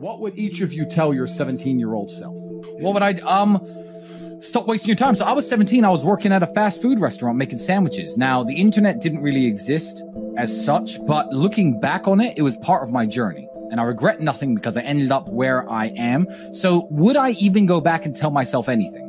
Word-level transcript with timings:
What 0.00 0.20
would 0.20 0.38
each 0.38 0.62
of 0.62 0.72
you 0.72 0.86
tell 0.86 1.12
your 1.12 1.26
17 1.26 1.78
year 1.78 1.92
old 1.92 2.10
self? 2.10 2.34
What 2.78 2.94
would 2.94 3.02
I 3.02 3.12
um 3.28 3.60
stop 4.40 4.66
wasting 4.66 4.88
your 4.88 4.96
time? 4.96 5.14
So 5.14 5.26
I 5.26 5.32
was 5.32 5.46
17, 5.46 5.84
I 5.84 5.90
was 5.90 6.02
working 6.02 6.32
at 6.32 6.42
a 6.42 6.46
fast 6.46 6.80
food 6.80 6.98
restaurant 6.98 7.36
making 7.36 7.58
sandwiches. 7.58 8.16
Now, 8.16 8.42
the 8.42 8.54
internet 8.54 9.02
didn't 9.02 9.20
really 9.20 9.44
exist 9.44 10.02
as 10.38 10.64
such, 10.64 11.04
but 11.04 11.28
looking 11.34 11.78
back 11.80 12.08
on 12.08 12.18
it, 12.22 12.38
it 12.38 12.40
was 12.40 12.56
part 12.56 12.82
of 12.82 12.90
my 12.90 13.04
journey. 13.04 13.46
And 13.70 13.78
I 13.78 13.84
regret 13.84 14.22
nothing 14.22 14.54
because 14.54 14.74
I 14.78 14.80
ended 14.80 15.12
up 15.12 15.28
where 15.28 15.70
I 15.70 15.88
am. 15.88 16.26
So 16.54 16.88
would 16.90 17.18
I 17.18 17.32
even 17.32 17.66
go 17.66 17.82
back 17.82 18.06
and 18.06 18.16
tell 18.16 18.30
myself 18.30 18.70
anything? 18.70 19.06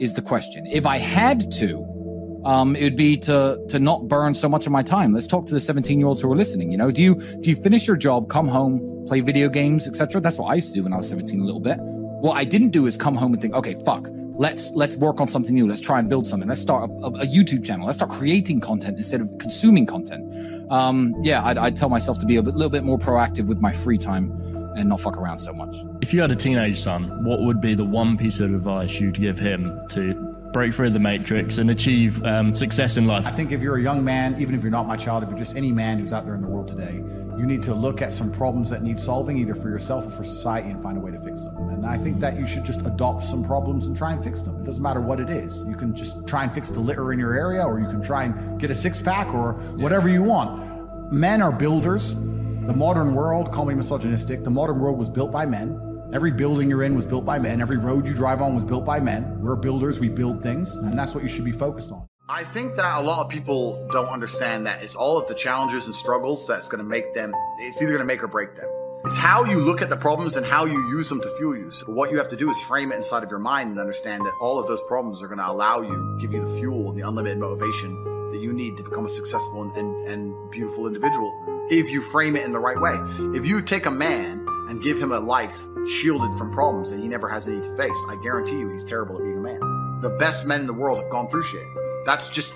Is 0.00 0.12
the 0.12 0.22
question. 0.22 0.66
If 0.66 0.84
I 0.84 0.98
had 0.98 1.50
to, 1.52 2.42
um, 2.44 2.76
it 2.76 2.82
would 2.84 2.96
be 2.96 3.16
to 3.20 3.58
to 3.70 3.78
not 3.78 4.06
burn 4.06 4.34
so 4.34 4.50
much 4.50 4.66
of 4.66 4.72
my 4.72 4.82
time. 4.82 5.14
Let's 5.14 5.26
talk 5.26 5.46
to 5.46 5.54
the 5.54 5.60
17 5.60 5.98
year 5.98 6.06
olds 6.06 6.20
who 6.20 6.30
are 6.30 6.36
listening. 6.36 6.70
You 6.70 6.76
know, 6.76 6.90
do 6.90 7.02
you 7.02 7.14
do 7.14 7.48
you 7.48 7.56
finish 7.56 7.86
your 7.86 7.96
job, 7.96 8.28
come 8.28 8.48
home, 8.48 8.95
play 9.06 9.20
video 9.20 9.48
games, 9.48 9.88
etc.? 9.88 10.20
That's 10.20 10.38
what 10.38 10.46
I 10.46 10.54
used 10.54 10.68
to 10.68 10.74
do 10.74 10.82
when 10.84 10.92
I 10.92 10.96
was 10.96 11.08
17 11.08 11.40
a 11.40 11.44
little 11.44 11.60
bit. 11.60 11.78
What 11.78 12.36
I 12.36 12.44
didn't 12.44 12.70
do 12.70 12.86
is 12.86 12.96
come 12.96 13.14
home 13.14 13.32
and 13.32 13.40
think, 13.40 13.54
okay, 13.54 13.76
fuck, 13.84 14.08
let's 14.38 14.70
let's 14.72 14.96
work 14.96 15.20
on 15.20 15.28
something 15.28 15.54
new. 15.54 15.66
Let's 15.66 15.80
try 15.80 15.98
and 15.98 16.08
build 16.08 16.26
something. 16.26 16.48
Let's 16.48 16.60
start 16.60 16.90
a, 16.90 17.06
a, 17.06 17.26
YouTube 17.26 17.64
channel. 17.64 17.86
Let's 17.86 17.96
start 17.96 18.10
creating 18.10 18.60
content 18.60 18.96
instead 18.98 19.20
of 19.20 19.30
consuming 19.38 19.86
content. 19.86 20.72
Um, 20.72 21.14
yeah, 21.22 21.44
I'd, 21.44 21.58
I'd 21.58 21.76
tell 21.76 21.88
myself 21.88 22.18
to 22.18 22.26
be 22.26 22.36
a 22.36 22.42
bit, 22.42 22.54
little 22.54 22.70
bit 22.70 22.84
more 22.84 22.98
proactive 22.98 23.46
with 23.48 23.60
my 23.60 23.72
free 23.72 23.98
time 23.98 24.30
and 24.76 24.88
not 24.88 25.00
fuck 25.00 25.16
around 25.16 25.38
so 25.38 25.52
much. 25.52 25.76
If 26.02 26.12
you 26.12 26.20
had 26.20 26.30
a 26.30 26.36
teenage 26.36 26.78
son, 26.78 27.24
what 27.24 27.40
would 27.40 27.60
be 27.60 27.74
the 27.74 27.84
one 27.84 28.16
piece 28.16 28.40
of 28.40 28.52
advice 28.52 29.00
you'd 29.00 29.18
give 29.18 29.38
him 29.38 29.80
to 29.90 30.25
break 30.52 30.74
through 30.74 30.90
the 30.90 30.98
matrix 30.98 31.58
and 31.58 31.70
achieve 31.70 32.22
um, 32.24 32.54
success 32.54 32.96
in 32.96 33.06
life? 33.06 33.26
I 33.26 33.30
think 33.30 33.52
if 33.52 33.62
you're 33.62 33.76
a 33.76 33.82
young 33.82 34.04
man, 34.04 34.40
even 34.40 34.54
if 34.54 34.62
you're 34.62 34.70
not 34.70 34.86
my 34.86 34.96
child, 34.96 35.22
if 35.22 35.28
you're 35.28 35.38
just 35.38 35.56
any 35.56 35.72
man 35.72 35.98
who's 35.98 36.12
out 36.12 36.24
there 36.24 36.34
in 36.34 36.42
the 36.42 36.48
world 36.48 36.68
today, 36.68 37.02
you 37.36 37.44
need 37.44 37.62
to 37.64 37.74
look 37.74 38.00
at 38.00 38.12
some 38.14 38.32
problems 38.32 38.70
that 38.70 38.82
need 38.82 38.98
solving, 38.98 39.36
either 39.36 39.54
for 39.54 39.68
yourself 39.68 40.06
or 40.06 40.10
for 40.10 40.24
society, 40.24 40.70
and 40.70 40.82
find 40.82 40.96
a 40.96 41.00
way 41.00 41.10
to 41.10 41.18
fix 41.18 41.44
them. 41.44 41.68
And 41.68 41.84
I 41.84 41.98
think 41.98 42.18
that 42.20 42.38
you 42.38 42.46
should 42.46 42.64
just 42.64 42.80
adopt 42.86 43.24
some 43.24 43.44
problems 43.44 43.86
and 43.86 43.94
try 43.94 44.12
and 44.12 44.24
fix 44.24 44.40
them. 44.40 44.56
It 44.56 44.64
doesn't 44.64 44.82
matter 44.82 45.02
what 45.02 45.20
it 45.20 45.28
is. 45.28 45.62
You 45.68 45.74
can 45.74 45.94
just 45.94 46.26
try 46.26 46.44
and 46.44 46.52
fix 46.52 46.70
the 46.70 46.80
litter 46.80 47.12
in 47.12 47.18
your 47.18 47.34
area, 47.34 47.62
or 47.62 47.78
you 47.78 47.86
can 47.86 48.02
try 48.02 48.24
and 48.24 48.58
get 48.58 48.70
a 48.70 48.74
six 48.74 49.02
pack, 49.02 49.34
or 49.34 49.52
whatever 49.76 50.08
you 50.08 50.22
want. 50.22 51.12
Men 51.12 51.42
are 51.42 51.52
builders. 51.52 52.14
The 52.14 52.74
modern 52.74 53.14
world, 53.14 53.52
call 53.52 53.66
me 53.66 53.74
misogynistic, 53.74 54.42
the 54.42 54.50
modern 54.50 54.80
world 54.80 54.98
was 54.98 55.08
built 55.08 55.30
by 55.30 55.44
men. 55.46 55.78
Every 56.12 56.30
building 56.30 56.70
you're 56.70 56.84
in 56.84 56.94
was 56.94 57.06
built 57.06 57.24
by 57.24 57.38
men. 57.38 57.60
Every 57.60 57.78
road 57.78 58.06
you 58.06 58.14
drive 58.14 58.40
on 58.40 58.54
was 58.54 58.64
built 58.64 58.84
by 58.84 59.00
men. 59.00 59.40
We're 59.40 59.56
builders, 59.56 59.98
we 59.98 60.08
build 60.08 60.42
things, 60.42 60.76
and 60.76 60.96
that's 60.96 61.14
what 61.14 61.24
you 61.24 61.28
should 61.28 61.44
be 61.44 61.52
focused 61.52 61.90
on. 61.90 62.06
I 62.28 62.44
think 62.44 62.76
that 62.76 63.00
a 63.00 63.02
lot 63.02 63.24
of 63.24 63.30
people 63.30 63.88
don't 63.90 64.08
understand 64.08 64.66
that 64.66 64.82
it's 64.82 64.94
all 64.94 65.18
of 65.18 65.26
the 65.26 65.34
challenges 65.34 65.86
and 65.86 65.94
struggles 65.94 66.46
that's 66.46 66.68
going 66.68 66.82
to 66.82 66.88
make 66.88 67.12
them, 67.14 67.32
it's 67.58 67.82
either 67.82 67.92
going 67.92 68.00
to 68.00 68.06
make 68.06 68.22
or 68.22 68.28
break 68.28 68.54
them. 68.54 68.68
It's 69.04 69.16
how 69.16 69.44
you 69.44 69.58
look 69.58 69.82
at 69.82 69.90
the 69.90 69.96
problems 69.96 70.36
and 70.36 70.46
how 70.46 70.64
you 70.64 70.78
use 70.88 71.08
them 71.08 71.20
to 71.20 71.28
fuel 71.38 71.56
you. 71.56 71.70
So 71.70 71.86
what 71.92 72.10
you 72.10 72.18
have 72.18 72.28
to 72.28 72.36
do 72.36 72.50
is 72.50 72.60
frame 72.62 72.92
it 72.92 72.96
inside 72.96 73.22
of 73.22 73.30
your 73.30 73.38
mind 73.38 73.70
and 73.70 73.78
understand 73.78 74.24
that 74.26 74.32
all 74.40 74.58
of 74.58 74.66
those 74.66 74.82
problems 74.82 75.22
are 75.22 75.28
going 75.28 75.38
to 75.38 75.48
allow 75.48 75.80
you, 75.80 76.16
give 76.20 76.32
you 76.32 76.40
the 76.40 76.58
fuel, 76.58 76.92
the 76.92 77.02
unlimited 77.02 77.38
motivation 77.38 78.30
that 78.30 78.40
you 78.40 78.52
need 78.52 78.76
to 78.76 78.82
become 78.82 79.06
a 79.06 79.08
successful 79.08 79.62
and, 79.62 79.72
and, 79.72 80.08
and 80.08 80.50
beautiful 80.50 80.86
individual 80.86 81.32
if 81.70 81.90
you 81.90 82.00
frame 82.00 82.36
it 82.36 82.44
in 82.44 82.52
the 82.52 82.60
right 82.60 82.80
way. 82.80 82.96
If 83.36 83.46
you 83.46 83.60
take 83.60 83.86
a 83.86 83.90
man 83.90 84.45
and 84.68 84.82
give 84.82 84.98
him 84.98 85.12
a 85.12 85.18
life 85.18 85.66
shielded 85.86 86.34
from 86.34 86.52
problems 86.52 86.90
that 86.90 87.00
he 87.00 87.08
never 87.08 87.28
has 87.28 87.48
any 87.48 87.60
to 87.60 87.76
face, 87.76 88.06
I 88.08 88.16
guarantee 88.22 88.58
you 88.58 88.68
he's 88.68 88.84
terrible 88.84 89.16
at 89.16 89.22
being 89.22 89.38
a 89.38 89.40
man. 89.40 89.60
The 90.02 90.10
best 90.18 90.46
men 90.46 90.60
in 90.60 90.66
the 90.66 90.72
world 90.72 91.00
have 91.00 91.10
gone 91.10 91.28
through 91.28 91.44
shit. 91.44 91.64
That's 92.04 92.28
just, 92.28 92.54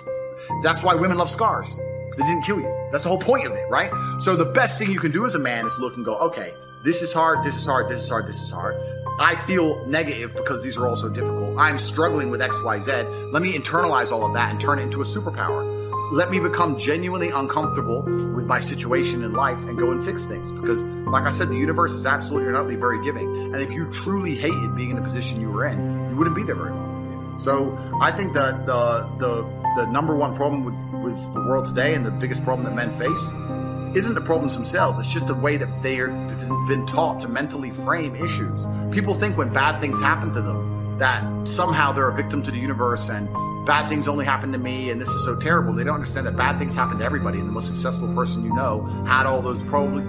that's 0.63 0.83
why 0.83 0.95
women 0.95 1.17
love 1.17 1.29
scars. 1.29 1.73
Because 1.75 2.19
it 2.19 2.25
didn't 2.25 2.43
kill 2.43 2.59
you. 2.59 2.87
That's 2.91 3.03
the 3.03 3.09
whole 3.09 3.19
point 3.19 3.47
of 3.47 3.53
it, 3.53 3.63
right? 3.69 3.91
So 4.19 4.35
the 4.35 4.51
best 4.51 4.77
thing 4.77 4.91
you 4.91 4.99
can 4.99 5.11
do 5.11 5.25
as 5.25 5.35
a 5.35 5.39
man 5.39 5.65
is 5.65 5.79
look 5.79 5.95
and 5.95 6.03
go, 6.03 6.17
okay, 6.19 6.53
this 6.83 7.01
is 7.01 7.13
hard, 7.13 7.43
this 7.43 7.55
is 7.55 7.65
hard, 7.65 7.87
this 7.87 8.03
is 8.03 8.09
hard, 8.09 8.27
this 8.27 8.41
is 8.41 8.51
hard. 8.51 8.75
I 9.19 9.35
feel 9.45 9.85
negative 9.85 10.33
because 10.33 10.63
these 10.63 10.77
are 10.77 10.87
all 10.87 10.95
so 10.95 11.07
difficult. 11.07 11.57
I'm 11.57 11.77
struggling 11.77 12.31
with 12.31 12.41
XYZ. 12.41 13.31
Let 13.31 13.41
me 13.41 13.53
internalize 13.53 14.11
all 14.11 14.25
of 14.25 14.33
that 14.33 14.51
and 14.51 14.59
turn 14.59 14.79
it 14.79 14.83
into 14.83 15.01
a 15.01 15.03
superpower. 15.03 15.80
Let 16.11 16.29
me 16.29 16.39
become 16.39 16.77
genuinely 16.77 17.29
uncomfortable 17.29 18.03
with 18.35 18.45
my 18.45 18.59
situation 18.59 19.23
in 19.23 19.31
life 19.31 19.57
and 19.63 19.77
go 19.77 19.91
and 19.91 20.03
fix 20.03 20.25
things. 20.25 20.51
Because, 20.51 20.83
like 20.85 21.23
I 21.23 21.31
said, 21.31 21.47
the 21.47 21.55
universe 21.55 21.93
is 21.93 22.05
absolutely 22.05 22.53
utterly 22.53 22.75
very 22.75 23.01
giving. 23.01 23.53
And 23.53 23.61
if 23.61 23.71
you 23.71 23.89
truly 23.91 24.35
hated 24.35 24.75
being 24.75 24.89
in 24.89 24.97
the 24.97 25.01
position 25.01 25.39
you 25.39 25.49
were 25.49 25.65
in, 25.65 26.09
you 26.09 26.17
wouldn't 26.17 26.35
be 26.35 26.43
there 26.43 26.55
very 26.55 26.71
long. 26.71 27.39
So 27.39 27.77
I 28.01 28.11
think 28.11 28.33
that 28.33 28.65
the 28.65 29.09
the 29.19 29.43
the 29.77 29.89
number 29.89 30.13
one 30.13 30.35
problem 30.35 30.65
with 30.65 30.75
with 31.01 31.33
the 31.33 31.39
world 31.47 31.65
today 31.65 31.93
and 31.93 32.05
the 32.05 32.11
biggest 32.11 32.43
problem 32.43 32.65
that 32.65 32.75
men 32.75 32.91
face 32.91 33.31
isn't 33.95 34.13
the 34.13 34.21
problems 34.21 34.53
themselves. 34.53 34.99
It's 34.99 35.13
just 35.13 35.27
the 35.27 35.35
way 35.35 35.55
that 35.55 35.81
they 35.81 35.99
are 35.99 36.09
been 36.67 36.85
taught 36.85 37.21
to 37.21 37.29
mentally 37.29 37.71
frame 37.71 38.15
issues. 38.17 38.67
People 38.91 39.13
think 39.13 39.37
when 39.37 39.51
bad 39.53 39.79
things 39.79 40.01
happen 40.01 40.33
to 40.33 40.41
them 40.41 40.97
that 40.99 41.47
somehow 41.47 41.93
they're 41.93 42.09
a 42.09 42.13
victim 42.13 42.43
to 42.43 42.51
the 42.51 42.59
universe 42.59 43.09
and 43.09 43.29
bad 43.65 43.87
things 43.89 44.07
only 44.07 44.25
happen 44.25 44.51
to 44.51 44.57
me 44.57 44.89
and 44.89 44.99
this 44.99 45.09
is 45.09 45.25
so 45.25 45.35
terrible. 45.35 45.73
They 45.73 45.83
don't 45.83 45.95
understand 45.95 46.27
that 46.27 46.37
bad 46.37 46.57
things 46.57 46.75
happen 46.75 46.97
to 46.99 47.05
everybody 47.05 47.39
and 47.39 47.47
the 47.47 47.51
most 47.51 47.67
successful 47.67 48.13
person 48.13 48.43
you 48.43 48.53
know 48.53 48.83
had 49.07 49.25
all 49.25 49.41
those 49.41 49.61
probably 49.61 50.03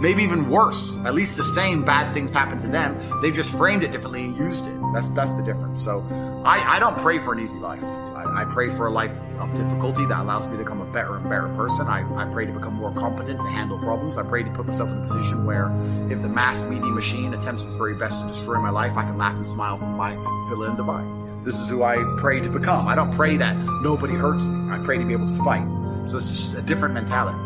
maybe 0.00 0.22
even 0.22 0.48
worse. 0.48 0.98
At 1.04 1.14
least 1.14 1.36
the 1.36 1.42
same 1.42 1.84
bad 1.84 2.12
things 2.12 2.32
happened 2.32 2.62
to 2.62 2.68
them. 2.68 2.96
They 3.20 3.30
just 3.30 3.56
framed 3.56 3.82
it 3.82 3.92
differently 3.92 4.24
and 4.24 4.36
used 4.36 4.66
it. 4.66 4.78
That's 4.92 5.10
that's 5.10 5.32
the 5.34 5.42
difference. 5.42 5.82
So 5.82 6.04
I, 6.44 6.76
I 6.76 6.78
don't 6.78 6.96
pray 6.98 7.18
for 7.18 7.32
an 7.32 7.40
easy 7.40 7.58
life. 7.58 7.84
I, 7.84 8.42
I, 8.42 8.44
pray 8.44 8.68
for 8.68 8.86
a 8.86 8.90
life 8.90 9.16
of 9.38 9.52
difficulty 9.54 10.04
that 10.06 10.20
allows 10.20 10.46
me 10.46 10.52
to 10.52 10.64
become 10.64 10.80
a 10.80 10.92
better 10.92 11.16
and 11.16 11.28
better 11.28 11.48
person. 11.54 11.86
I, 11.86 12.00
I 12.16 12.32
pray 12.32 12.46
to 12.46 12.52
become 12.52 12.74
more 12.74 12.92
competent 12.92 13.40
to 13.40 13.46
handle 13.48 13.78
problems. 13.78 14.18
I 14.18 14.22
pray 14.22 14.42
to 14.42 14.50
put 14.50 14.66
myself 14.66 14.90
in 14.90 14.98
a 14.98 15.02
position 15.02 15.44
where 15.44 15.70
if 16.10 16.22
the 16.22 16.28
mass 16.28 16.64
media 16.64 16.90
machine 16.90 17.34
attempts 17.34 17.64
its 17.64 17.74
very 17.74 17.94
best 17.94 18.22
to 18.22 18.28
destroy 18.28 18.60
my 18.60 18.70
life, 18.70 18.96
I 18.96 19.02
can 19.02 19.18
laugh 19.18 19.36
and 19.36 19.46
smile 19.46 19.76
from 19.76 19.96
my 19.96 20.14
villa 20.48 20.70
in 20.70 20.76
Dubai. 20.76 21.17
This 21.48 21.60
is 21.60 21.70
who 21.70 21.82
I 21.82 22.04
pray 22.18 22.40
to 22.40 22.50
become. 22.50 22.86
I 22.86 22.94
don't 22.94 23.10
pray 23.10 23.38
that 23.38 23.56
nobody 23.80 24.12
hurts 24.12 24.46
me. 24.46 24.70
I 24.70 24.76
pray 24.84 24.98
to 24.98 25.04
be 25.06 25.14
able 25.14 25.28
to 25.28 25.44
fight. 25.44 25.66
So 26.06 26.18
it's 26.18 26.52
a 26.52 26.60
different 26.60 26.92
mentality. 26.92 27.38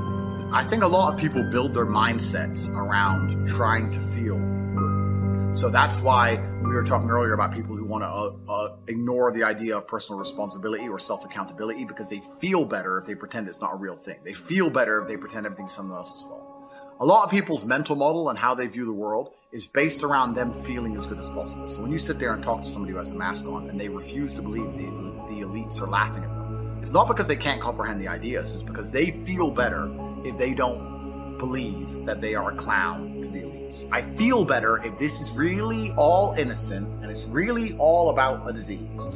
I 0.52 0.64
think 0.64 0.82
a 0.82 0.88
lot 0.88 1.14
of 1.14 1.20
people 1.20 1.44
build 1.44 1.72
their 1.72 1.86
mindsets 1.86 2.74
around 2.74 3.46
trying 3.46 3.92
to 3.92 4.00
feel 4.00 4.36
good. 4.74 5.56
So 5.56 5.70
that's 5.70 6.00
why 6.00 6.40
we 6.64 6.70
were 6.70 6.82
talking 6.82 7.10
earlier 7.10 7.32
about 7.34 7.54
people 7.54 7.76
who 7.76 7.84
want 7.84 8.02
to 8.02 8.08
uh, 8.08 8.52
uh, 8.52 8.76
ignore 8.88 9.30
the 9.30 9.44
idea 9.44 9.76
of 9.76 9.86
personal 9.86 10.18
responsibility 10.18 10.88
or 10.88 10.98
self 10.98 11.24
accountability 11.24 11.84
because 11.84 12.10
they 12.10 12.22
feel 12.40 12.64
better 12.64 12.98
if 12.98 13.06
they 13.06 13.14
pretend 13.14 13.46
it's 13.46 13.60
not 13.60 13.74
a 13.74 13.76
real 13.76 13.94
thing. 13.94 14.18
They 14.24 14.34
feel 14.34 14.68
better 14.68 15.00
if 15.00 15.06
they 15.06 15.16
pretend 15.16 15.46
everything's 15.46 15.74
someone 15.74 15.96
else's 15.96 16.22
fault. 16.22 16.51
A 17.00 17.04
lot 17.04 17.24
of 17.24 17.30
people's 17.30 17.64
mental 17.64 17.96
model 17.96 18.30
and 18.30 18.38
how 18.38 18.54
they 18.54 18.66
view 18.66 18.84
the 18.84 18.92
world 18.92 19.32
is 19.50 19.66
based 19.66 20.02
around 20.02 20.34
them 20.34 20.54
feeling 20.54 20.96
as 20.96 21.06
good 21.06 21.18
as 21.18 21.28
possible. 21.28 21.68
So 21.68 21.82
when 21.82 21.90
you 21.90 21.98
sit 21.98 22.18
there 22.18 22.32
and 22.32 22.42
talk 22.42 22.62
to 22.62 22.68
somebody 22.68 22.92
who 22.92 22.98
has 22.98 23.10
the 23.10 23.16
mask 23.16 23.46
on 23.46 23.68
and 23.68 23.80
they 23.80 23.88
refuse 23.88 24.32
to 24.34 24.42
believe 24.42 24.72
the, 24.72 24.84
the, 24.84 25.34
the 25.34 25.46
elites 25.46 25.82
are 25.82 25.88
laughing 25.88 26.22
at 26.22 26.28
them, 26.28 26.78
it's 26.80 26.92
not 26.92 27.08
because 27.08 27.28
they 27.28 27.36
can't 27.36 27.60
comprehend 27.60 28.00
the 28.00 28.08
ideas, 28.08 28.54
it's 28.54 28.62
because 28.62 28.90
they 28.90 29.10
feel 29.10 29.50
better 29.50 29.90
if 30.24 30.38
they 30.38 30.54
don't 30.54 31.36
believe 31.38 32.06
that 32.06 32.20
they 32.20 32.34
are 32.34 32.52
a 32.52 32.54
clown 32.54 33.20
to 33.20 33.28
the 33.28 33.40
elites. 33.40 33.88
I 33.90 34.02
feel 34.02 34.44
better 34.44 34.78
if 34.84 34.96
this 34.98 35.20
is 35.20 35.36
really 35.36 35.90
all 35.96 36.34
innocent 36.34 36.86
and 37.02 37.10
it's 37.10 37.26
really 37.26 37.76
all 37.78 38.10
about 38.10 38.48
a 38.48 38.52
disease. 38.52 39.08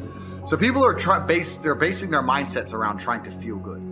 So 0.45 0.57
people 0.57 0.85
are 0.85 0.95
try- 0.95 1.25
base 1.25 1.57
they're 1.57 1.75
basing 1.75 2.11
their 2.11 2.23
mindsets 2.23 2.75
around 2.75 2.99
trying 2.99 3.23
to 3.23 3.31
feel 3.31 3.59
good. 3.59 3.86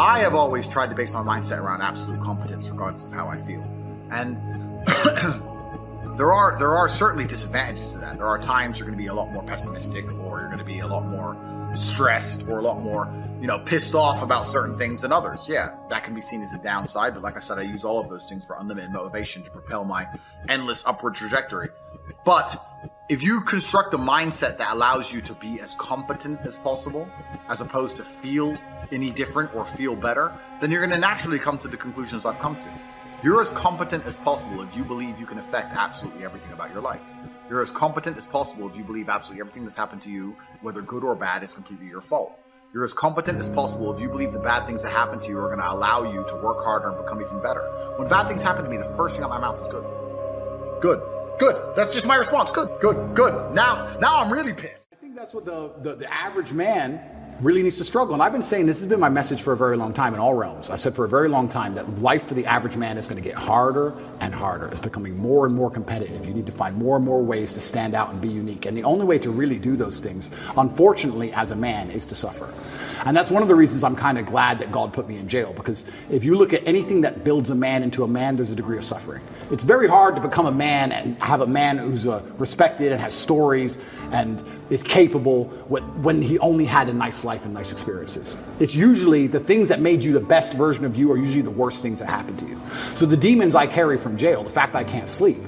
I 0.00 0.20
have 0.20 0.34
always 0.34 0.66
tried 0.66 0.88
to 0.88 0.96
base 0.96 1.12
my 1.12 1.20
mindset 1.20 1.60
around 1.60 1.82
absolute 1.82 2.22
competence, 2.22 2.70
regardless 2.70 3.06
of 3.06 3.12
how 3.12 3.28
I 3.28 3.36
feel. 3.36 3.62
And 4.10 4.38
there 6.16 6.32
are 6.32 6.58
there 6.58 6.74
are 6.74 6.88
certainly 6.88 7.26
disadvantages 7.26 7.92
to 7.92 7.98
that. 7.98 8.16
There 8.16 8.26
are 8.26 8.38
times 8.38 8.78
you're 8.78 8.86
going 8.86 8.96
to 8.98 9.02
be 9.02 9.08
a 9.08 9.14
lot 9.14 9.30
more 9.30 9.42
pessimistic, 9.42 10.06
or 10.06 10.40
you're 10.40 10.48
going 10.48 10.56
to 10.58 10.64
be 10.64 10.78
a 10.78 10.86
lot 10.86 11.04
more 11.04 11.36
stressed, 11.74 12.48
or 12.48 12.60
a 12.60 12.62
lot 12.62 12.80
more 12.80 13.12
you 13.42 13.46
know, 13.46 13.58
pissed 13.58 13.94
off 13.94 14.22
about 14.22 14.46
certain 14.46 14.74
things 14.74 15.02
than 15.02 15.12
others. 15.12 15.46
Yeah, 15.46 15.74
that 15.90 16.02
can 16.02 16.14
be 16.14 16.22
seen 16.22 16.40
as 16.40 16.54
a 16.54 16.62
downside, 16.62 17.12
but 17.12 17.22
like 17.22 17.36
I 17.36 17.40
said, 17.40 17.58
I 17.58 17.62
use 17.62 17.84
all 17.84 18.00
of 18.00 18.08
those 18.08 18.26
things 18.26 18.44
for 18.46 18.56
unlimited 18.58 18.90
motivation 18.90 19.42
to 19.42 19.50
propel 19.50 19.84
my 19.84 20.06
endless 20.48 20.86
upward 20.86 21.14
trajectory. 21.14 21.68
But 22.24 22.56
if 23.08 23.22
you 23.22 23.40
construct 23.40 23.94
a 23.94 23.98
mindset 23.98 24.56
that 24.58 24.72
allows 24.72 25.12
you 25.12 25.20
to 25.22 25.34
be 25.34 25.60
as 25.60 25.74
competent 25.74 26.40
as 26.42 26.58
possible, 26.58 27.08
as 27.48 27.60
opposed 27.60 27.96
to 27.96 28.04
feel 28.04 28.54
any 28.92 29.10
different 29.10 29.54
or 29.54 29.64
feel 29.64 29.96
better, 29.96 30.32
then 30.60 30.70
you're 30.70 30.80
going 30.80 30.94
to 30.94 30.98
naturally 30.98 31.38
come 31.38 31.58
to 31.58 31.68
the 31.68 31.76
conclusions 31.76 32.24
I've 32.24 32.38
come 32.38 32.58
to. 32.60 32.72
You're 33.22 33.40
as 33.40 33.50
competent 33.50 34.04
as 34.04 34.16
possible 34.16 34.62
if 34.62 34.76
you 34.76 34.84
believe 34.84 35.20
you 35.20 35.26
can 35.26 35.38
affect 35.38 35.74
absolutely 35.74 36.24
everything 36.24 36.52
about 36.52 36.72
your 36.72 36.80
life. 36.80 37.12
You're 37.50 37.60
as 37.60 37.70
competent 37.70 38.16
as 38.16 38.26
possible 38.26 38.66
if 38.68 38.76
you 38.76 38.84
believe 38.84 39.08
absolutely 39.08 39.40
everything 39.40 39.64
that's 39.64 39.76
happened 39.76 40.02
to 40.02 40.10
you, 40.10 40.36
whether 40.62 40.80
good 40.80 41.04
or 41.04 41.14
bad, 41.14 41.42
is 41.42 41.52
completely 41.52 41.86
your 41.86 42.00
fault. 42.00 42.38
You're 42.72 42.84
as 42.84 42.94
competent 42.94 43.38
as 43.38 43.48
possible 43.48 43.92
if 43.92 44.00
you 44.00 44.08
believe 44.08 44.32
the 44.32 44.38
bad 44.38 44.66
things 44.66 44.84
that 44.84 44.92
happen 44.92 45.18
to 45.18 45.28
you 45.28 45.38
are 45.38 45.48
going 45.48 45.58
to 45.58 45.70
allow 45.70 46.04
you 46.04 46.24
to 46.28 46.36
work 46.36 46.64
harder 46.64 46.88
and 46.90 46.96
become 46.96 47.20
even 47.20 47.42
better. 47.42 47.62
When 47.96 48.08
bad 48.08 48.28
things 48.28 48.42
happen 48.42 48.62
to 48.62 48.70
me, 48.70 48.76
the 48.76 48.84
first 48.96 49.16
thing 49.16 49.24
out 49.24 49.30
my 49.30 49.40
mouth 49.40 49.60
is 49.60 49.66
good. 49.66 49.84
Good. 50.80 51.02
Good. 51.40 51.74
That's 51.74 51.94
just 51.94 52.06
my 52.06 52.16
response. 52.16 52.50
Good. 52.50 52.68
Good. 52.82 53.16
Good. 53.16 53.54
Now, 53.54 53.96
now 53.98 54.20
I'm 54.20 54.30
really 54.30 54.52
pissed. 54.52 54.88
I 54.92 54.96
think 54.96 55.16
that's 55.16 55.32
what 55.32 55.46
the, 55.46 55.72
the, 55.80 55.94
the 55.94 56.12
average 56.12 56.52
man 56.52 57.00
really 57.40 57.62
needs 57.62 57.78
to 57.78 57.84
struggle. 57.84 58.12
And 58.12 58.22
I've 58.22 58.32
been 58.32 58.42
saying 58.42 58.66
this 58.66 58.76
has 58.76 58.86
been 58.86 59.00
my 59.00 59.08
message 59.08 59.40
for 59.40 59.54
a 59.54 59.56
very 59.56 59.78
long 59.78 59.94
time 59.94 60.12
in 60.12 60.20
all 60.20 60.34
realms. 60.34 60.68
I've 60.68 60.82
said 60.82 60.94
for 60.94 61.06
a 61.06 61.08
very 61.08 61.30
long 61.30 61.48
time 61.48 61.76
that 61.76 61.98
life 62.00 62.26
for 62.26 62.34
the 62.34 62.44
average 62.44 62.76
man 62.76 62.98
is 62.98 63.08
going 63.08 63.22
to 63.22 63.26
get 63.26 63.38
harder 63.38 63.94
and 64.20 64.34
harder. 64.34 64.66
It's 64.66 64.80
becoming 64.80 65.16
more 65.16 65.46
and 65.46 65.54
more 65.54 65.70
competitive. 65.70 66.26
You 66.26 66.34
need 66.34 66.44
to 66.44 66.52
find 66.52 66.76
more 66.76 66.96
and 66.96 67.06
more 67.06 67.22
ways 67.22 67.54
to 67.54 67.62
stand 67.62 67.94
out 67.94 68.10
and 68.10 68.20
be 68.20 68.28
unique. 68.28 68.66
And 68.66 68.76
the 68.76 68.84
only 68.84 69.06
way 69.06 69.18
to 69.20 69.30
really 69.30 69.58
do 69.58 69.76
those 69.76 69.98
things, 69.98 70.30
unfortunately, 70.58 71.32
as 71.32 71.52
a 71.52 71.56
man, 71.56 71.90
is 71.90 72.04
to 72.04 72.14
suffer. 72.14 72.52
And 73.06 73.16
that's 73.16 73.30
one 73.30 73.40
of 73.40 73.48
the 73.48 73.54
reasons 73.54 73.82
I'm 73.82 73.96
kind 73.96 74.18
of 74.18 74.26
glad 74.26 74.58
that 74.58 74.70
God 74.70 74.92
put 74.92 75.08
me 75.08 75.16
in 75.16 75.26
jail 75.26 75.54
because 75.54 75.86
if 76.10 76.22
you 76.22 76.34
look 76.34 76.52
at 76.52 76.68
anything 76.68 77.00
that 77.00 77.24
builds 77.24 77.48
a 77.48 77.54
man 77.54 77.82
into 77.82 78.04
a 78.04 78.08
man, 78.08 78.36
there's 78.36 78.52
a 78.52 78.56
degree 78.56 78.76
of 78.76 78.84
suffering. 78.84 79.22
It's 79.50 79.64
very 79.64 79.88
hard 79.88 80.14
to 80.14 80.22
become 80.22 80.46
a 80.46 80.52
man 80.52 80.92
and 80.92 81.20
have 81.20 81.40
a 81.40 81.46
man 81.46 81.76
who's 81.78 82.06
uh, 82.06 82.22
respected 82.38 82.92
and 82.92 83.00
has 83.00 83.12
stories 83.12 83.78
and 84.12 84.42
is 84.70 84.84
capable 84.84 85.46
when 85.68 86.22
he 86.22 86.38
only 86.38 86.64
had 86.64 86.88
a 86.88 86.92
nice 86.92 87.24
life 87.24 87.44
and 87.44 87.52
nice 87.52 87.72
experiences. 87.72 88.36
It's 88.60 88.76
usually 88.76 89.26
the 89.26 89.40
things 89.40 89.66
that 89.68 89.80
made 89.80 90.04
you 90.04 90.12
the 90.12 90.20
best 90.20 90.54
version 90.54 90.84
of 90.84 90.94
you 90.94 91.10
are 91.10 91.16
usually 91.16 91.42
the 91.42 91.50
worst 91.50 91.82
things 91.82 91.98
that 91.98 92.08
happened 92.08 92.38
to 92.38 92.46
you. 92.46 92.60
So 92.94 93.06
the 93.06 93.16
demons 93.16 93.56
I 93.56 93.66
carry 93.66 93.98
from 93.98 94.16
jail, 94.16 94.44
the 94.44 94.50
fact 94.50 94.76
I 94.76 94.84
can't 94.84 95.10
sleep, 95.10 95.38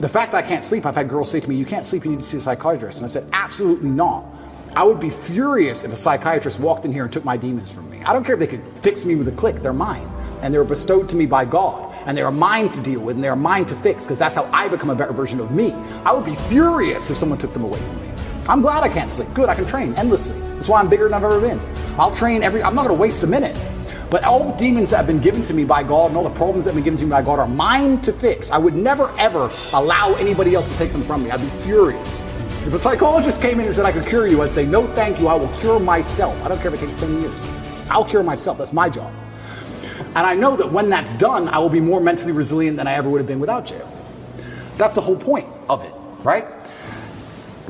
the 0.00 0.08
fact 0.08 0.34
I 0.34 0.42
can't 0.42 0.62
sleep, 0.62 0.84
I've 0.84 0.94
had 0.94 1.08
girls 1.08 1.30
say 1.30 1.40
to 1.40 1.48
me, 1.48 1.54
You 1.54 1.64
can't 1.64 1.86
sleep, 1.86 2.04
you 2.04 2.10
need 2.10 2.20
to 2.20 2.26
see 2.26 2.36
a 2.36 2.40
psychiatrist. 2.42 3.00
And 3.00 3.06
I 3.06 3.08
said, 3.08 3.26
Absolutely 3.32 3.88
not. 3.88 4.26
I 4.76 4.82
would 4.82 5.00
be 5.00 5.08
furious 5.08 5.84
if 5.84 5.92
a 5.92 5.96
psychiatrist 5.96 6.60
walked 6.60 6.84
in 6.84 6.92
here 6.92 7.04
and 7.04 7.12
took 7.12 7.24
my 7.24 7.38
demons 7.38 7.72
from 7.72 7.88
me. 7.88 8.02
I 8.02 8.12
don't 8.12 8.24
care 8.24 8.34
if 8.34 8.40
they 8.40 8.46
could 8.46 8.78
fix 8.80 9.04
me 9.06 9.14
with 9.14 9.28
a 9.28 9.32
click, 9.32 9.56
they're 9.56 9.72
mine. 9.72 10.10
And 10.44 10.52
they 10.52 10.58
were 10.58 10.64
bestowed 10.64 11.08
to 11.08 11.16
me 11.16 11.24
by 11.24 11.46
God. 11.46 11.90
And 12.04 12.16
they 12.16 12.20
are 12.20 12.30
mine 12.30 12.70
to 12.72 12.80
deal 12.82 13.00
with 13.00 13.16
and 13.16 13.24
they 13.24 13.28
are 13.28 13.34
mine 13.34 13.64
to 13.64 13.74
fix 13.74 14.04
because 14.04 14.18
that's 14.18 14.34
how 14.34 14.44
I 14.52 14.68
become 14.68 14.90
a 14.90 14.94
better 14.94 15.14
version 15.14 15.40
of 15.40 15.50
me. 15.50 15.72
I 16.04 16.12
would 16.12 16.26
be 16.26 16.34
furious 16.48 17.10
if 17.10 17.16
someone 17.16 17.38
took 17.38 17.54
them 17.54 17.64
away 17.64 17.80
from 17.80 18.02
me. 18.02 18.12
I'm 18.46 18.60
glad 18.60 18.84
I 18.84 18.90
can't 18.90 19.10
sleep. 19.10 19.32
Good, 19.32 19.48
I 19.48 19.54
can 19.54 19.64
train 19.64 19.94
endlessly. 19.94 20.38
That's 20.56 20.68
why 20.68 20.80
I'm 20.80 20.90
bigger 20.90 21.04
than 21.04 21.14
I've 21.14 21.24
ever 21.24 21.40
been. 21.40 21.58
I'll 21.98 22.14
train 22.14 22.42
every, 22.42 22.62
I'm 22.62 22.74
not 22.74 22.82
going 22.86 22.94
to 22.94 23.00
waste 23.00 23.22
a 23.22 23.26
minute. 23.26 23.56
But 24.10 24.22
all 24.24 24.46
the 24.46 24.54
demons 24.58 24.90
that 24.90 24.98
have 24.98 25.06
been 25.06 25.18
given 25.18 25.42
to 25.44 25.54
me 25.54 25.64
by 25.64 25.82
God 25.82 26.08
and 26.08 26.16
all 26.18 26.24
the 26.24 26.36
problems 26.36 26.66
that 26.66 26.72
have 26.72 26.76
been 26.76 26.84
given 26.84 26.98
to 26.98 27.04
me 27.04 27.10
by 27.10 27.22
God 27.22 27.38
are 27.38 27.48
mine 27.48 28.02
to 28.02 28.12
fix. 28.12 28.50
I 28.50 28.58
would 28.58 28.74
never 28.74 29.08
ever 29.18 29.48
allow 29.72 30.12
anybody 30.16 30.54
else 30.54 30.70
to 30.70 30.76
take 30.76 30.92
them 30.92 31.02
from 31.04 31.24
me. 31.24 31.30
I'd 31.30 31.40
be 31.40 31.48
furious. 31.62 32.22
If 32.66 32.74
a 32.74 32.78
psychologist 32.78 33.40
came 33.40 33.60
in 33.60 33.66
and 33.66 33.74
said 33.74 33.86
I 33.86 33.92
could 33.92 34.06
cure 34.06 34.26
you, 34.26 34.42
I'd 34.42 34.52
say, 34.52 34.66
no, 34.66 34.86
thank 34.88 35.18
you. 35.18 35.28
I 35.28 35.34
will 35.34 35.48
cure 35.58 35.80
myself. 35.80 36.38
I 36.44 36.48
don't 36.48 36.58
care 36.58 36.72
if 36.72 36.82
it 36.82 36.84
takes 36.84 36.94
10 36.96 37.22
years. 37.22 37.50
I'll 37.88 38.04
cure 38.04 38.22
myself. 38.22 38.58
That's 38.58 38.74
my 38.74 38.90
job. 38.90 39.10
And 40.14 40.26
I 40.26 40.34
know 40.34 40.56
that 40.56 40.70
when 40.70 40.90
that's 40.90 41.14
done, 41.14 41.48
I 41.48 41.58
will 41.58 41.68
be 41.68 41.80
more 41.80 42.00
mentally 42.00 42.32
resilient 42.32 42.76
than 42.76 42.86
I 42.86 42.94
ever 42.94 43.10
would 43.10 43.18
have 43.18 43.26
been 43.26 43.40
without 43.40 43.66
jail. 43.66 43.90
That's 44.76 44.94
the 44.94 45.00
whole 45.00 45.16
point 45.16 45.46
of 45.68 45.82
it, 45.82 45.92
right? 46.22 46.46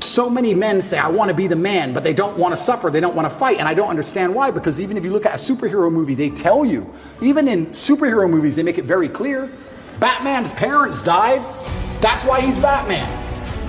So 0.01 0.29
many 0.29 0.53
men 0.53 0.83
say, 0.83 0.99
I 0.99 1.09
want 1.09 1.31
to 1.31 1.37
be 1.37 1.47
the 1.47 1.57
man, 1.57 1.95
but 1.95 2.05
they 2.05 2.13
don't 2.13 2.39
want 2.39 2.53
to 2.53 2.57
suffer. 2.57 2.91
They 2.91 3.01
don't 3.01 3.15
want 3.15 3.31
to 3.31 3.35
fight. 3.35 3.59
And 3.59 3.67
I 3.67 3.73
don't 3.73 3.89
understand 3.89 4.35
why, 4.35 4.51
because 4.51 4.81
even 4.81 4.97
if 4.97 5.05
you 5.05 5.11
look 5.11 5.25
at 5.25 5.35
a 5.35 5.39
superhero 5.39 5.91
movie, 5.91 6.15
they 6.15 6.29
tell 6.29 6.65
you, 6.65 6.93
even 7.23 7.49
in 7.49 7.67
superhero 7.69 8.29
movies, 8.29 8.57
they 8.57 8.63
make 8.63 8.79
it 8.79 8.85
very 8.85 9.09
clear 9.09 9.51
Batman's 10.01 10.53
parents 10.53 11.03
died. 11.03 11.41
That's 12.01 12.25
why 12.27 12.41
he's 12.41 12.57
Batman. 12.59 13.09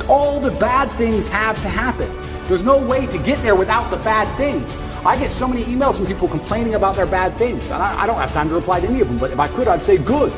All 0.09 0.39
the 0.39 0.51
bad 0.51 0.91
things 0.97 1.27
have 1.29 1.61
to 1.61 1.69
happen. 1.69 2.11
There's 2.47 2.63
no 2.63 2.77
way 2.77 3.07
to 3.07 3.17
get 3.19 3.41
there 3.41 3.55
without 3.55 3.89
the 3.89 3.97
bad 3.97 4.35
things. 4.37 4.75
I 5.05 5.15
get 5.19 5.31
so 5.31 5.47
many 5.47 5.63
emails 5.65 5.97
from 5.97 6.07
people 6.07 6.27
complaining 6.27 6.73
about 6.73 6.95
their 6.95 7.05
bad 7.05 7.37
things, 7.37 7.69
and 7.69 7.81
I, 7.81 8.01
I, 8.01 8.07
don't 8.07 8.17
have 8.17 8.33
time 8.33 8.49
to 8.49 8.55
reply 8.55 8.79
to 8.79 8.87
any 8.87 9.01
of 9.01 9.07
them, 9.07 9.19
but 9.19 9.29
if 9.29 9.39
I 9.39 9.47
could, 9.47 9.67
I'd 9.67 9.83
say, 9.83 9.99
good. 9.99 10.33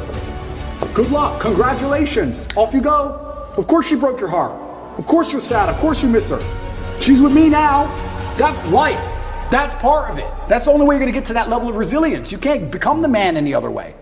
Good 0.94 1.10
luck. 1.10 1.40
Congratulations. 1.40 2.50
Off 2.58 2.74
you 2.74 2.82
go. 2.82 3.54
Of 3.56 3.66
course, 3.66 3.88
she 3.88 3.96
broke 3.96 4.20
your 4.20 4.30
heart. 4.30 4.52
Of 4.98 5.08
course, 5.08 5.32
you're 5.32 5.40
sad. 5.40 5.70
Of 5.70 5.78
course, 5.78 6.04
you 6.04 6.10
miss 6.10 6.30
her. 6.32 6.42
She's 7.00 7.22
with 7.22 7.34
me 7.34 7.48
now. 7.48 7.86
That's 8.38 8.66
life. 8.70 9.00
That's 9.50 9.74
part 9.76 10.12
of 10.12 10.18
it. 10.18 10.30
That's 10.50 10.66
the 10.66 10.72
only 10.72 10.86
way 10.86 10.96
you're 10.96 11.00
going 11.00 11.14
to 11.14 11.18
get 11.18 11.28
to 11.28 11.34
that 11.34 11.48
level 11.48 11.70
of 11.70 11.78
resilience. 11.78 12.30
You 12.30 12.38
can't 12.38 12.70
become 12.70 13.02
the 13.02 13.08
man 13.08 13.38
any 13.38 13.54
other 13.54 13.72
way. 13.72 13.96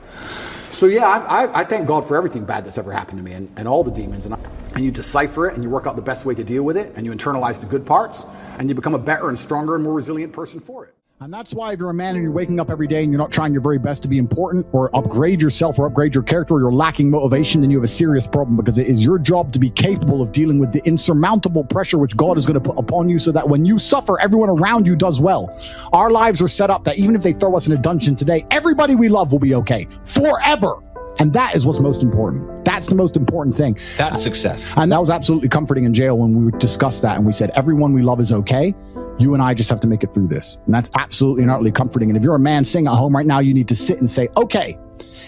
So, 0.71 0.87
yeah, 0.87 1.05
I, 1.05 1.45
I, 1.45 1.59
I 1.59 1.63
thank 1.63 1.87
God 1.87 2.07
for 2.07 2.17
everything 2.17 2.43
bad 2.43 2.65
that's 2.65 2.79
ever 2.79 2.91
happened 2.91 3.19
to 3.19 3.23
me 3.23 3.33
and, 3.33 3.51
and 3.55 3.67
all 3.67 3.83
the 3.83 3.91
demons. 3.91 4.25
And 4.25 4.33
I, 4.33 4.39
and 4.75 4.83
you 4.83 4.91
decipher 4.91 5.47
it 5.47 5.55
and 5.55 5.63
you 5.63 5.69
work 5.69 5.87
out 5.87 5.95
the 5.95 6.01
best 6.01 6.25
way 6.25 6.35
to 6.35 6.43
deal 6.43 6.63
with 6.63 6.77
it 6.77 6.95
and 6.95 7.05
you 7.05 7.11
internalize 7.11 7.59
the 7.59 7.65
good 7.65 7.85
parts 7.85 8.27
and 8.59 8.69
you 8.69 8.75
become 8.75 8.93
a 8.93 8.99
better 8.99 9.29
and 9.29 9.39
stronger 9.39 9.75
and 9.75 9.83
more 9.83 9.93
resilient 9.93 10.33
person 10.33 10.59
for 10.59 10.85
it. 10.85 10.95
And 11.21 11.33
that's 11.33 11.53
why 11.53 11.71
if 11.71 11.79
you're 11.79 11.89
a 11.89 11.93
man 11.93 12.15
and 12.15 12.23
you're 12.23 12.33
waking 12.33 12.59
up 12.59 12.69
every 12.69 12.87
day 12.87 13.01
and 13.01 13.09
you're 13.09 13.17
not 13.17 13.31
trying 13.31 13.53
your 13.53 13.61
very 13.61 13.79
best 13.79 14.03
to 14.03 14.09
be 14.09 14.17
important 14.17 14.67
or 14.73 14.93
upgrade 14.93 15.41
yourself 15.41 15.79
or 15.79 15.87
upgrade 15.87 16.13
your 16.13 16.25
character 16.25 16.55
or 16.55 16.59
you're 16.59 16.73
lacking 16.73 17.09
motivation, 17.09 17.61
then 17.61 17.71
you 17.71 17.77
have 17.77 17.85
a 17.85 17.87
serious 17.87 18.27
problem 18.27 18.57
because 18.57 18.77
it 18.77 18.87
is 18.87 19.01
your 19.01 19.17
job 19.17 19.53
to 19.53 19.59
be 19.59 19.69
capable 19.69 20.21
of 20.21 20.33
dealing 20.33 20.59
with 20.59 20.73
the 20.73 20.81
insurmountable 20.85 21.63
pressure 21.63 21.97
which 21.97 22.17
God 22.17 22.37
is 22.37 22.45
going 22.45 22.61
to 22.61 22.69
put 22.69 22.77
upon 22.77 23.07
you 23.07 23.17
so 23.17 23.31
that 23.31 23.47
when 23.47 23.63
you 23.63 23.79
suffer, 23.79 24.19
everyone 24.19 24.49
around 24.49 24.85
you 24.85 24.97
does 24.97 25.21
well. 25.21 25.57
Our 25.93 26.11
lives 26.11 26.41
are 26.41 26.49
set 26.49 26.69
up 26.69 26.83
that 26.83 26.97
even 26.97 27.15
if 27.15 27.23
they 27.23 27.31
throw 27.31 27.55
us 27.55 27.65
in 27.65 27.71
a 27.71 27.77
dungeon 27.77 28.17
today, 28.17 28.45
everybody 28.51 28.95
we 28.95 29.07
love 29.07 29.31
will 29.31 29.39
be 29.39 29.55
okay 29.55 29.87
forever. 30.03 30.81
And 31.19 31.33
that 31.33 31.55
is 31.55 31.65
what's 31.65 31.79
most 31.79 32.03
important. 32.03 32.65
That's 32.65 32.87
the 32.87 32.95
most 32.95 33.15
important 33.15 33.55
thing. 33.55 33.77
That's 33.97 34.21
success. 34.21 34.73
And 34.75 34.91
that 34.91 34.99
was 34.99 35.09
absolutely 35.09 35.49
comforting 35.49 35.85
in 35.85 35.93
jail 35.93 36.17
when 36.17 36.45
we 36.45 36.51
discussed 36.57 37.01
that 37.03 37.15
and 37.15 37.25
we 37.25 37.31
said, 37.31 37.51
everyone 37.51 37.93
we 37.93 38.01
love 38.01 38.19
is 38.19 38.31
okay. 38.31 38.73
You 39.17 39.33
and 39.33 39.41
I 39.41 39.53
just 39.53 39.69
have 39.69 39.79
to 39.81 39.87
make 39.87 40.03
it 40.03 40.13
through 40.13 40.27
this. 40.27 40.57
And 40.65 40.73
that's 40.73 40.89
absolutely 40.95 41.43
and 41.43 41.51
utterly 41.51 41.71
comforting. 41.71 42.09
And 42.09 42.17
if 42.17 42.23
you're 42.23 42.35
a 42.35 42.39
man 42.39 42.65
sitting 42.65 42.87
at 42.87 42.93
home 42.93 43.15
right 43.15 43.25
now, 43.25 43.39
you 43.39 43.53
need 43.53 43.67
to 43.69 43.75
sit 43.75 43.99
and 43.99 44.09
say, 44.09 44.27
okay, 44.35 44.77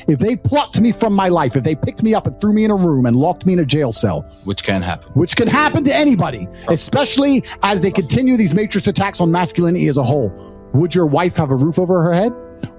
if 0.08 0.20
they 0.20 0.36
plucked 0.36 0.80
me 0.80 0.92
from 0.92 1.14
my 1.14 1.30
life, 1.30 1.56
if 1.56 1.64
they 1.64 1.76
picked 1.76 2.04
me 2.04 2.14
up 2.14 2.28
and 2.28 2.40
threw 2.40 2.54
me 2.54 2.66
in 2.66 2.72
a 2.72 2.76
room 2.76 3.06
and 3.06 3.16
locked 3.16 3.46
me 3.46 3.54
in 3.54 3.60
a 3.60 3.66
jail 3.66 3.92
cell, 3.92 4.22
which 4.44 4.64
can 4.64 4.82
happen, 4.82 5.10
which 5.14 5.36
can 5.36 5.48
happen 5.48 5.84
to 5.86 5.94
anybody, 5.94 6.48
especially 6.70 7.44
as 7.64 7.82
they 7.82 7.92
continue 7.92 8.38
these 8.38 8.54
matrix 8.54 8.88
attacks 8.88 9.22
on 9.22 9.32
masculinity 9.32 9.88
as 9.88 9.98
a 9.98 10.04
whole, 10.04 10.30
would 10.74 10.94
your 10.94 11.06
wife 11.06 11.36
have 11.36 11.52
a 11.52 11.56
roof 11.56 11.80
over 11.80 12.04
her 12.04 12.14
head? 12.14 12.34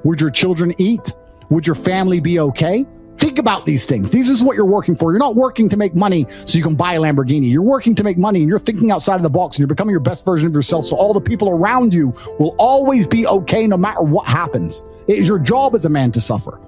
Would 0.04 0.20
your 0.20 0.30
children 0.30 0.74
eat? 0.78 1.12
Would 1.50 1.66
your 1.66 1.76
family 1.76 2.20
be 2.20 2.38
okay? 2.40 2.84
Think 3.18 3.38
about 3.38 3.66
these 3.66 3.84
things. 3.84 4.10
This 4.10 4.28
is 4.28 4.44
what 4.44 4.54
you're 4.56 4.64
working 4.64 4.96
for. 4.96 5.10
You're 5.10 5.18
not 5.18 5.34
working 5.34 5.68
to 5.70 5.76
make 5.76 5.94
money 5.94 6.26
so 6.46 6.56
you 6.56 6.62
can 6.62 6.76
buy 6.76 6.94
a 6.94 7.00
Lamborghini. 7.00 7.50
You're 7.50 7.62
working 7.62 7.94
to 7.96 8.04
make 8.04 8.16
money 8.16 8.40
and 8.40 8.48
you're 8.48 8.60
thinking 8.60 8.90
outside 8.92 9.16
of 9.16 9.22
the 9.22 9.30
box 9.30 9.56
and 9.56 9.60
you're 9.60 9.68
becoming 9.68 9.90
your 9.90 10.00
best 10.00 10.24
version 10.24 10.46
of 10.46 10.54
yourself. 10.54 10.86
So 10.86 10.96
all 10.96 11.12
the 11.12 11.20
people 11.20 11.50
around 11.50 11.92
you 11.92 12.14
will 12.38 12.54
always 12.58 13.06
be 13.06 13.26
okay 13.26 13.66
no 13.66 13.76
matter 13.76 14.02
what 14.02 14.26
happens. 14.26 14.84
It 15.08 15.18
is 15.18 15.26
your 15.26 15.40
job 15.40 15.74
as 15.74 15.84
a 15.84 15.88
man 15.88 16.12
to 16.12 16.20
suffer. 16.20 16.60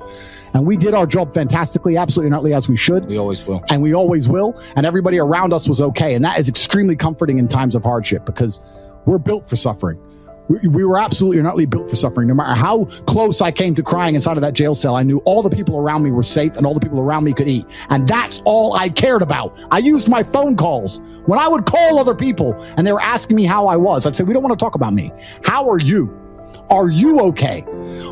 And 0.52 0.66
we 0.66 0.76
did 0.76 0.94
our 0.94 1.06
job 1.06 1.32
fantastically, 1.32 1.96
absolutely 1.96 2.30
not 2.30 2.44
as 2.46 2.68
we 2.68 2.76
should. 2.76 3.06
We 3.06 3.18
always 3.18 3.46
will. 3.46 3.62
And 3.68 3.80
we 3.80 3.94
always 3.94 4.28
will. 4.28 4.60
And 4.74 4.84
everybody 4.84 5.18
around 5.18 5.52
us 5.52 5.68
was 5.68 5.80
okay. 5.80 6.14
And 6.14 6.24
that 6.24 6.40
is 6.40 6.48
extremely 6.48 6.96
comforting 6.96 7.38
in 7.38 7.46
times 7.46 7.76
of 7.76 7.84
hardship 7.84 8.26
because 8.26 8.60
we're 9.06 9.18
built 9.18 9.48
for 9.48 9.54
suffering. 9.54 10.00
We, 10.50 10.68
we 10.68 10.84
were 10.84 10.98
absolutely 10.98 11.40
not 11.42 11.56
built 11.70 11.88
for 11.88 11.94
suffering. 11.94 12.26
No 12.26 12.34
matter 12.34 12.54
how 12.54 12.86
close 13.06 13.40
I 13.40 13.52
came 13.52 13.76
to 13.76 13.82
crying 13.84 14.16
inside 14.16 14.36
of 14.36 14.42
that 14.42 14.54
jail 14.54 14.74
cell, 14.74 14.96
I 14.96 15.04
knew 15.04 15.18
all 15.18 15.42
the 15.42 15.50
people 15.50 15.78
around 15.78 16.02
me 16.02 16.10
were 16.10 16.24
safe 16.24 16.56
and 16.56 16.66
all 16.66 16.74
the 16.74 16.80
people 16.80 17.00
around 17.00 17.22
me 17.22 17.32
could 17.32 17.48
eat. 17.48 17.64
And 17.88 18.08
that's 18.08 18.42
all 18.44 18.74
I 18.74 18.88
cared 18.88 19.22
about. 19.22 19.56
I 19.70 19.78
used 19.78 20.08
my 20.08 20.24
phone 20.24 20.56
calls. 20.56 20.98
When 21.26 21.38
I 21.38 21.46
would 21.46 21.66
call 21.66 22.00
other 22.00 22.14
people 22.14 22.54
and 22.76 22.84
they 22.84 22.92
were 22.92 23.00
asking 23.00 23.36
me 23.36 23.44
how 23.44 23.68
I 23.68 23.76
was, 23.76 24.06
I'd 24.06 24.16
say, 24.16 24.24
we 24.24 24.34
don't 24.34 24.42
want 24.42 24.58
to 24.58 24.62
talk 24.62 24.74
about 24.74 24.92
me. 24.92 25.12
How 25.44 25.70
are 25.70 25.78
you? 25.78 26.19
Are 26.70 26.88
you 26.88 27.20
okay? 27.20 27.64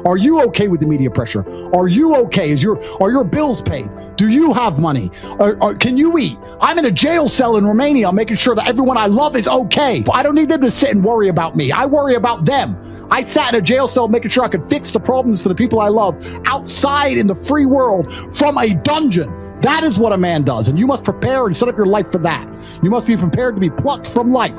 Are 0.05 0.17
you 0.17 0.41
okay 0.43 0.67
with 0.67 0.81
the 0.81 0.87
media 0.87 1.11
pressure? 1.11 1.49
Are 1.75 1.87
you 1.87 2.17
okay? 2.17 2.51
Is 2.51 2.63
your 2.63 2.83
are 3.01 3.11
your 3.11 3.23
bills 3.23 3.63
paid? 3.63 3.89
Do 4.17 4.29
you 4.29 4.53
have 4.53 4.81
money? 4.81 5.13
Or, 5.39 5.63
or, 5.63 5.75
can 5.77 5.97
you 5.97 6.19
eat? 6.19 6.37
I'm 6.61 6.77
in 6.79 6.87
a 6.87 6.91
jail 6.91 7.29
cell 7.29 7.57
in 7.57 7.65
Romania, 7.65 8.13
making 8.13 8.37
sure 8.37 8.57
that 8.57 8.67
everyone 8.67 8.97
I 8.97 9.07
love 9.07 9.37
is 9.37 9.47
okay. 9.47 10.03
I 10.13 10.25
don't 10.25 10.35
need 10.35 10.49
them 10.49 10.61
to 10.63 10.71
sit 10.73 10.91
and 10.91 11.05
worry 11.05 11.29
about 11.29 11.55
me. 11.55 11.71
I 11.71 11.87
worry 11.87 12.15
about 12.15 12.45
them. 12.45 12.77
I 13.13 13.25
sat 13.25 13.55
in 13.55 13.61
a 13.61 13.63
jail 13.63 13.87
cell 13.87 14.09
making 14.09 14.33
sure 14.33 14.43
I 14.43 14.49
could 14.49 14.69
fix 14.69 14.91
the 14.91 15.01
problems 15.01 15.41
for 15.41 15.49
the 15.49 15.55
people 15.55 15.81
I 15.81 15.89
love 15.89 16.17
outside 16.47 17.17
in 17.17 17.29
the 17.29 17.35
free 17.35 17.67
world 17.67 18.13
from 18.37 18.59
a 18.59 18.75
dungeon. 18.75 19.33
That 19.61 19.85
is 19.85 19.99
what 19.99 20.13
a 20.13 20.19
man 20.19 20.43
does, 20.43 20.67
and 20.69 20.79
you 20.79 20.87
must 20.87 21.05
prepare 21.05 21.47
and 21.47 21.57
set 21.57 21.69
up 21.69 21.77
your 21.77 21.87
life 21.87 22.11
for 22.11 22.19
that. 22.19 22.49
You 22.83 22.91
must 22.91 23.07
be 23.07 23.17
prepared 23.17 23.55
to 23.55 23.61
be 23.61 23.71
plucked 23.71 24.09
from 24.09 24.33
life 24.33 24.57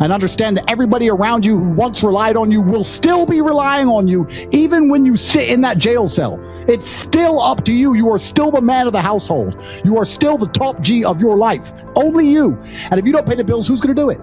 and 0.00 0.12
understand 0.12 0.56
that 0.56 0.70
everybody 0.70 1.10
around 1.10 1.44
you 1.44 1.58
who 1.58 1.68
once 1.70 2.02
relied 2.02 2.36
on 2.36 2.50
you 2.50 2.60
will 2.60 2.84
still 2.84 3.26
be 3.26 3.40
relying 3.40 3.88
on 3.88 4.08
you 4.08 4.26
even 4.52 4.88
when 4.88 5.04
you 5.04 5.16
sit 5.16 5.48
in 5.48 5.60
that 5.62 5.78
jail 5.78 6.08
cell. 6.08 6.38
It's 6.68 6.88
still 6.88 7.40
up 7.40 7.64
to 7.64 7.72
you. 7.72 7.94
You 7.94 8.10
are 8.10 8.18
still 8.18 8.50
the 8.50 8.60
man 8.60 8.86
of 8.86 8.92
the 8.92 9.02
household. 9.02 9.62
You 9.84 9.96
are 9.98 10.04
still 10.04 10.38
the 10.38 10.48
top 10.48 10.80
G 10.80 11.04
of 11.04 11.20
your 11.20 11.36
life. 11.36 11.72
Only 11.96 12.28
you. 12.28 12.58
And 12.90 12.98
if 12.98 13.06
you 13.06 13.12
don't 13.12 13.26
pay 13.26 13.34
the 13.34 13.44
bills, 13.44 13.68
who's 13.68 13.80
going 13.80 13.94
to 13.94 14.00
do 14.00 14.10
it? 14.10 14.20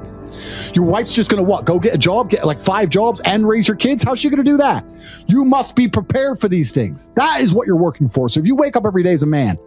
Your 0.75 0.85
wife's 0.85 1.13
just 1.13 1.29
going 1.29 1.43
to 1.43 1.49
what? 1.49 1.65
Go 1.65 1.79
get 1.79 1.93
a 1.93 1.97
job, 1.97 2.29
get 2.29 2.45
like 2.45 2.61
five 2.61 2.89
jobs 2.89 3.21
and 3.25 3.47
raise 3.47 3.67
your 3.67 3.77
kids? 3.77 4.03
How's 4.03 4.19
she 4.19 4.29
going 4.29 4.43
to 4.43 4.49
do 4.49 4.57
that? 4.57 4.85
You 5.27 5.45
must 5.45 5.75
be 5.75 5.87
prepared 5.87 6.39
for 6.39 6.47
these 6.47 6.71
things. 6.71 7.11
That 7.15 7.41
is 7.41 7.53
what 7.53 7.67
you're 7.67 7.75
working 7.75 8.09
for. 8.09 8.27
So 8.29 8.39
if 8.39 8.45
you 8.45 8.55
wake 8.55 8.75
up 8.75 8.85
every 8.85 9.03
day 9.03 9.13
as 9.13 9.23
a 9.23 9.27
man, 9.27 9.57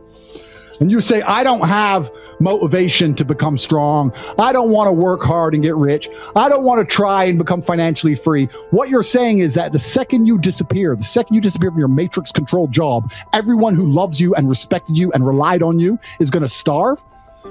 and 0.80 0.90
you 0.90 1.00
say, 1.00 1.22
I 1.22 1.42
don't 1.42 1.66
have 1.66 2.10
motivation 2.40 3.14
to 3.16 3.24
become 3.24 3.58
strong. 3.58 4.12
I 4.38 4.52
don't 4.52 4.70
want 4.70 4.88
to 4.88 4.92
work 4.92 5.22
hard 5.22 5.54
and 5.54 5.62
get 5.62 5.76
rich. 5.76 6.08
I 6.36 6.48
don't 6.48 6.64
want 6.64 6.80
to 6.80 6.84
try 6.84 7.24
and 7.24 7.38
become 7.38 7.62
financially 7.62 8.14
free. 8.14 8.46
What 8.70 8.88
you're 8.88 9.02
saying 9.02 9.38
is 9.40 9.54
that 9.54 9.72
the 9.72 9.78
second 9.78 10.26
you 10.26 10.38
disappear, 10.38 10.94
the 10.96 11.02
second 11.02 11.34
you 11.34 11.40
disappear 11.40 11.70
from 11.70 11.78
your 11.78 11.88
matrix 11.88 12.32
controlled 12.32 12.72
job, 12.72 13.12
everyone 13.32 13.74
who 13.74 13.86
loves 13.86 14.20
you 14.20 14.34
and 14.34 14.48
respected 14.48 14.96
you 14.96 15.12
and 15.12 15.26
relied 15.26 15.62
on 15.62 15.78
you 15.78 15.98
is 16.20 16.30
going 16.30 16.42
to 16.42 16.48
starve. 16.48 17.02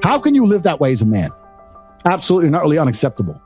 How 0.03 0.19
can 0.19 0.35
you 0.35 0.45
live 0.45 0.63
that 0.63 0.79
way 0.79 0.91
as 0.91 1.01
a 1.01 1.05
man? 1.05 1.29
Absolutely 2.05 2.49
not 2.49 2.61
really 2.61 2.77
unacceptable. 2.77 3.41